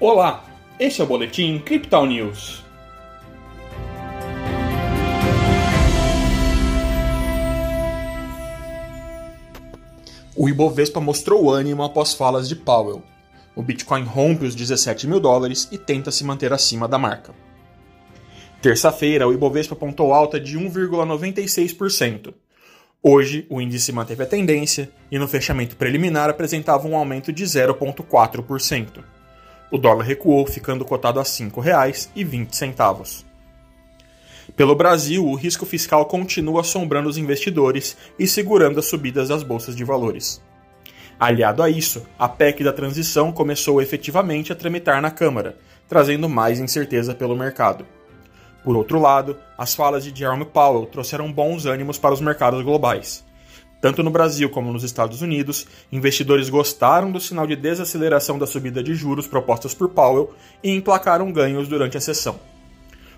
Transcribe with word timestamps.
Olá, 0.00 0.44
este 0.78 1.00
é 1.00 1.04
o 1.04 1.08
Boletim 1.08 1.58
Crypto 1.58 2.06
News. 2.06 2.62
O 10.36 10.48
Ibovespa 10.48 11.00
mostrou 11.00 11.50
ânimo 11.50 11.82
após 11.82 12.14
falas 12.14 12.48
de 12.48 12.54
Powell. 12.54 13.02
O 13.56 13.62
Bitcoin 13.62 14.04
rompe 14.04 14.44
os 14.44 14.54
17 14.54 15.08
mil 15.08 15.18
dólares 15.18 15.66
e 15.72 15.76
tenta 15.76 16.12
se 16.12 16.22
manter 16.22 16.52
acima 16.52 16.86
da 16.86 16.96
marca. 16.96 17.34
Terça-feira, 18.62 19.26
o 19.26 19.32
Ibovespa 19.32 19.74
apontou 19.74 20.14
alta 20.14 20.38
de 20.38 20.56
1,96%. 20.56 22.32
Hoje, 23.02 23.48
o 23.50 23.60
índice 23.60 23.90
manteve 23.90 24.22
a 24.22 24.26
tendência 24.26 24.92
e 25.10 25.18
no 25.18 25.26
fechamento 25.26 25.74
preliminar 25.74 26.30
apresentava 26.30 26.86
um 26.86 26.96
aumento 26.96 27.32
de 27.32 27.42
0,4%. 27.42 29.17
O 29.70 29.76
dólar 29.76 30.04
recuou, 30.04 30.46
ficando 30.46 30.84
cotado 30.84 31.20
a 31.20 31.22
R$ 31.22 31.28
5,20. 31.28 33.24
Pelo 34.56 34.74
Brasil, 34.74 35.26
o 35.26 35.34
risco 35.34 35.66
fiscal 35.66 36.06
continua 36.06 36.62
assombrando 36.62 37.08
os 37.08 37.18
investidores 37.18 37.96
e 38.18 38.26
segurando 38.26 38.78
as 38.78 38.86
subidas 38.86 39.28
das 39.28 39.42
bolsas 39.42 39.76
de 39.76 39.84
valores. 39.84 40.42
Aliado 41.20 41.62
a 41.62 41.68
isso, 41.68 42.06
a 42.18 42.28
PEC 42.28 42.64
da 42.64 42.72
transição 42.72 43.30
começou 43.30 43.82
efetivamente 43.82 44.52
a 44.52 44.56
tramitar 44.56 45.02
na 45.02 45.10
Câmara, 45.10 45.58
trazendo 45.88 46.28
mais 46.28 46.60
incerteza 46.60 47.14
pelo 47.14 47.36
mercado. 47.36 47.84
Por 48.64 48.76
outro 48.76 49.00
lado, 49.00 49.36
as 49.56 49.74
falas 49.74 50.04
de 50.04 50.18
Jerome 50.18 50.44
Powell 50.44 50.86
trouxeram 50.86 51.32
bons 51.32 51.66
ânimos 51.66 51.98
para 51.98 52.14
os 52.14 52.20
mercados 52.20 52.62
globais. 52.62 53.24
Tanto 53.80 54.02
no 54.02 54.10
Brasil 54.10 54.50
como 54.50 54.72
nos 54.72 54.82
Estados 54.82 55.22
Unidos, 55.22 55.66
investidores 55.92 56.50
gostaram 56.50 57.12
do 57.12 57.20
sinal 57.20 57.46
de 57.46 57.54
desaceleração 57.54 58.38
da 58.38 58.46
subida 58.46 58.82
de 58.82 58.94
juros 58.94 59.26
propostas 59.26 59.72
por 59.72 59.88
Powell 59.90 60.34
e 60.62 60.70
emplacaram 60.70 61.32
ganhos 61.32 61.68
durante 61.68 61.96
a 61.96 62.00
sessão. 62.00 62.40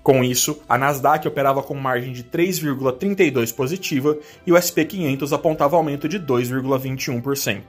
Com 0.00 0.22
isso, 0.22 0.60
a 0.68 0.76
Nasdaq 0.76 1.26
operava 1.26 1.62
com 1.62 1.74
margem 1.74 2.12
de 2.12 2.22
3,32 2.22 3.54
positiva 3.54 4.16
e 4.46 4.52
o 4.52 4.60
SP 4.60 4.84
500 4.84 5.32
apontava 5.32 5.76
aumento 5.76 6.06
de 6.08 6.20
2,21%. 6.20 7.62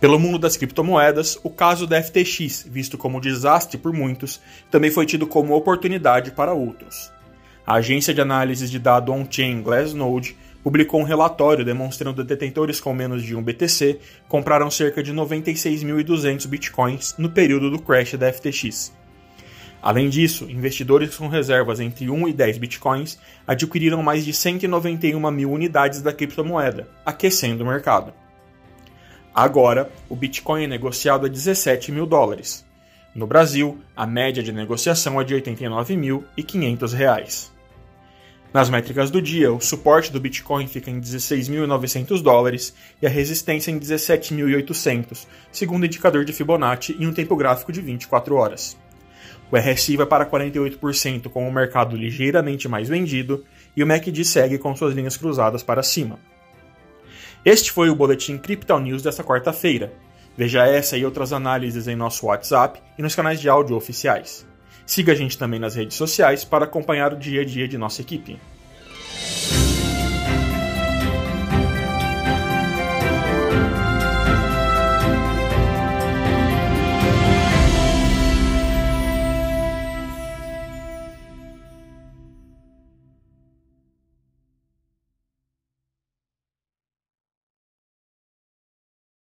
Pelo 0.00 0.18
mundo 0.18 0.38
das 0.38 0.56
criptomoedas, 0.56 1.38
o 1.44 1.50
caso 1.50 1.86
da 1.86 2.02
FTX, 2.02 2.66
visto 2.68 2.98
como 2.98 3.20
desastre 3.20 3.78
por 3.78 3.92
muitos, 3.92 4.40
também 4.70 4.90
foi 4.90 5.06
tido 5.06 5.26
como 5.26 5.54
oportunidade 5.54 6.32
para 6.32 6.52
outros. 6.52 7.12
A 7.66 7.74
agência 7.74 8.12
de 8.12 8.20
análise 8.20 8.68
de 8.68 8.78
dado 8.78 9.12
on-chain 9.12 9.62
Glassnode 9.62 10.36
publicou 10.62 11.00
um 11.00 11.04
relatório 11.04 11.64
demonstrando 11.64 12.24
detentores 12.24 12.80
com 12.80 12.92
menos 12.92 13.22
de 13.22 13.34
um 13.34 13.42
BTC 13.42 13.98
compraram 14.28 14.70
cerca 14.70 15.02
de 15.02 15.12
96.200 15.12 16.46
bitcoins 16.46 17.14
no 17.18 17.30
período 17.30 17.70
do 17.70 17.80
crash 17.80 18.14
da 18.14 18.32
FTX. 18.32 18.92
Além 19.82 20.10
disso, 20.10 20.50
investidores 20.50 21.16
com 21.16 21.28
reservas 21.28 21.80
entre 21.80 22.10
1 22.10 22.28
e 22.28 22.32
10 22.32 22.58
bitcoins 22.58 23.18
adquiriram 23.46 24.02
mais 24.02 24.24
de 24.24 24.32
191 24.32 25.30
mil 25.30 25.50
unidades 25.50 26.02
da 26.02 26.12
criptomoeda, 26.12 26.88
aquecendo 27.04 27.64
o 27.64 27.66
mercado. 27.66 28.12
Agora, 29.34 29.90
o 30.08 30.16
Bitcoin 30.16 30.64
é 30.64 30.66
negociado 30.66 31.24
a 31.24 31.28
17 31.28 31.92
mil 31.92 32.04
dólares. 32.04 32.66
No 33.14 33.26
Brasil, 33.26 33.78
a 33.96 34.06
média 34.06 34.42
de 34.42 34.52
negociação 34.52 35.20
é 35.20 35.24
de 35.24 35.34
R$ 35.34 35.40
89.500. 35.40 37.59
Nas 38.52 38.68
métricas 38.68 39.12
do 39.12 39.22
dia, 39.22 39.52
o 39.52 39.60
suporte 39.60 40.12
do 40.12 40.18
Bitcoin 40.18 40.66
fica 40.66 40.90
em 40.90 41.00
16.900 41.00 42.20
dólares 42.20 42.74
e 43.00 43.06
a 43.06 43.10
resistência 43.10 43.70
em 43.70 43.78
17.800, 43.78 45.26
segundo 45.52 45.84
o 45.84 45.86
indicador 45.86 46.24
de 46.24 46.32
Fibonacci 46.32 46.96
em 46.98 47.06
um 47.06 47.12
tempo 47.12 47.36
gráfico 47.36 47.70
de 47.70 47.80
24 47.80 48.34
horas. 48.34 48.76
O 49.52 49.56
RSI 49.56 49.96
vai 49.96 50.06
para 50.06 50.26
48% 50.26 51.28
com 51.28 51.48
o 51.48 51.52
mercado 51.52 51.96
ligeiramente 51.96 52.68
mais 52.68 52.88
vendido 52.88 53.44
e 53.76 53.84
o 53.84 53.86
MACD 53.86 54.24
segue 54.24 54.58
com 54.58 54.74
suas 54.74 54.94
linhas 54.94 55.16
cruzadas 55.16 55.62
para 55.62 55.82
cima. 55.82 56.18
Este 57.44 57.70
foi 57.70 57.88
o 57.88 57.94
Boletim 57.94 58.36
Crypto 58.36 58.76
News 58.80 59.02
desta 59.02 59.22
quarta-feira. 59.22 59.92
Veja 60.36 60.66
essa 60.66 60.96
e 60.96 61.04
outras 61.04 61.32
análises 61.32 61.86
em 61.86 61.94
nosso 61.94 62.26
WhatsApp 62.26 62.80
e 62.98 63.02
nos 63.02 63.14
canais 63.14 63.40
de 63.40 63.48
áudio 63.48 63.76
oficiais. 63.76 64.49
Siga 64.86 65.12
a 65.12 65.16
gente 65.16 65.38
também 65.38 65.60
nas 65.60 65.74
redes 65.74 65.96
sociais 65.96 66.44
para 66.44 66.64
acompanhar 66.64 67.12
o 67.12 67.18
dia 67.18 67.42
a 67.42 67.44
dia 67.44 67.68
de 67.68 67.78
nossa 67.78 68.00
equipe. 68.02 68.38